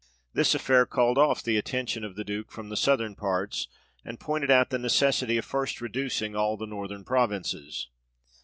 This 0.33 0.55
affair 0.55 0.87
called 0.87 1.19
off 1.19 1.43
the 1.43 1.57
attention 1.57 2.03
of 2.03 2.15
the 2.15 2.23
Duke 2.23 2.51
from 2.51 2.69
the 2.69 2.75
southern 2.75 3.13
parts, 3.13 3.67
and 4.03 4.19
pointed 4.19 4.49
out 4.49 4.71
the 4.71 4.79
necessity 4.79 5.37
of 5.37 5.45
first 5.45 5.79
reducing 5.79 6.35
all 6.35 6.57
the 6.57 6.65
northern 6.65 7.03
provinces. 7.03 7.87